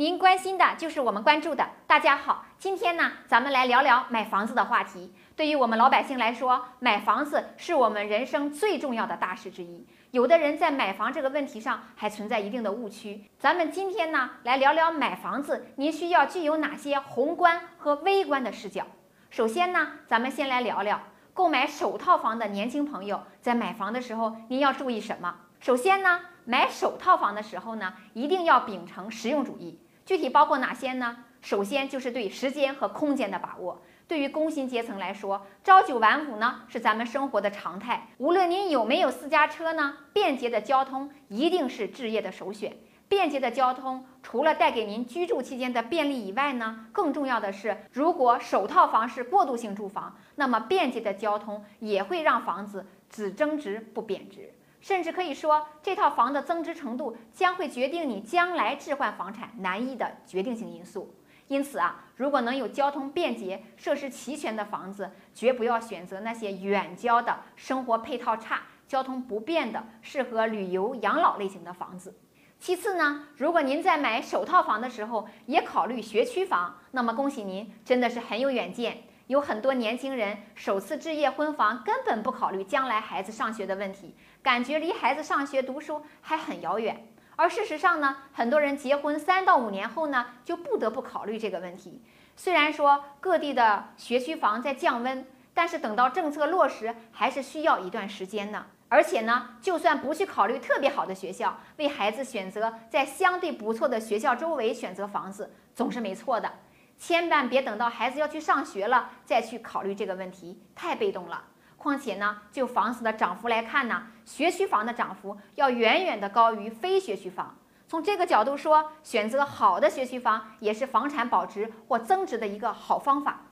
[0.00, 1.62] 您关心的就是我们关注的。
[1.86, 5.12] 大家好，今天呢，咱们来聊聊买房子的话题。
[5.36, 9.86] 对于我们老百姓来说，买房子是我们人生最重要的大事之一。
[10.12, 13.26] 有的人在买房这个问题上还存在一定的误区。
[13.38, 18.86] 咱们今天呢，来聊聊买房子，您需要具有哪些宏观和微观的视角。
[19.28, 20.98] 首先呢，咱们先来聊聊
[21.34, 25.34] 购买首套房的年轻朋友在买房的时候，您要注意什么？
[25.60, 29.78] 首先呢，买首套房的时候呢，一定要秉承实用主义。
[30.04, 31.24] 具体包括哪些呢？
[31.40, 33.80] 首先就是对时间和空间的把握。
[34.06, 38.08] 对于工薪阶层来说，朝九晚五呢是咱们生活的常态。
[38.18, 42.76] 无论您有没有私家车呢，便捷的交通一定是置业的首选。
[43.08, 54.52] 便捷的交通除了带给您居住期间的便利以外呢，更重要的是，如果首套房是过渡性住房，那么便捷的交通也会让房子只增值不贬值。
[54.80, 61.14] 甚至可以说，这套房的增值程度将会决定你将来置换房产难易的决定性因素。
[61.48, 72.16] 因此啊，如果能有交通便捷、设施齐全的房子，绝不要选择那些远郊的、生活配套差、交通不便的、适合旅游养老类型的房子。
[72.58, 79.02] 其次呢，如果您在买首套房的时候也考虑学区房，那么恭喜您，真的是很有远见。
[79.30, 87.06] 有很多年轻人首次置业婚房，根本不考虑将来孩子上学的问题，感觉离孩子上学读书还很遥远。
[87.36, 92.02] 而事实上呢，很多人结婚三到五年后呢，就不得不考虑这个问题。
[92.34, 98.66] 虽然说各地的学区房在降温，但是等到政策落实，还是需要一段时间呢。
[98.88, 106.52] 而且呢，就算不去考虑特别好的学校，为孩子选择在相对不错的学校周围选择房子，总是没错的。
[107.00, 111.44] 千万别等到孩子要去上学了再去考虑这个问题，太被动了。
[111.78, 117.56] 况且呢，就房子的涨幅来看呢，学区房的涨幅要远远的高于非学区房。
[117.88, 123.46] 从这个角度说，选择好的学区房也是房产保值或增值的一个好方法。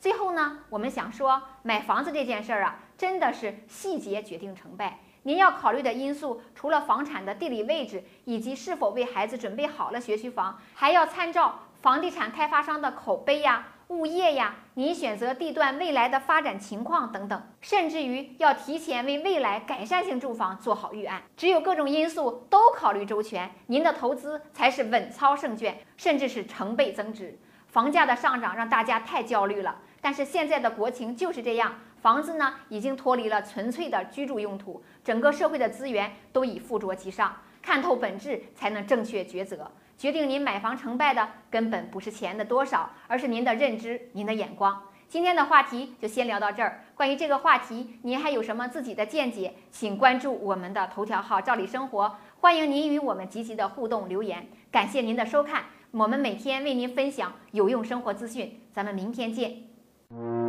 [0.00, 5.00] 最后呢，我们想说，买房子这件事儿啊，真的是细节决定成败。
[5.24, 11.60] 您要考虑的因素，除了房产的地理位置以及是否为孩子准备好了学区房，还要参照。
[11.84, 21.22] 房地产开发商的口碑呀、物业呀，您选择地段未来的发展情况等等，甚至于要提前为未来改善性住房做好预案。
[21.36, 27.38] 只有各种因素都考虑周全，您的投资才是稳操胜券，甚至是成倍增值。
[27.66, 39.70] 房价的上涨让大家太焦虑了，但是现在的国情就是这样，房子呢已经脱离了纯粹的居住用途，整个社会的资源都已附着其上，看透本质才能正确抉择。
[39.96, 44.82] 决定您买房成败的根本不是钱的多少，而是您的认知、您的眼光。
[45.08, 46.82] 今天的话题就先聊到这儿。
[46.94, 49.54] 关于这个话题，您还有什么自己的见解？
[49.70, 54.46] 请关注我们的头条号“赵理生活”，欢迎您与我们积极的互动留言。
[54.72, 60.43] 感谢您的收看，我们每天为您分享有用生活资讯，咱们明天见。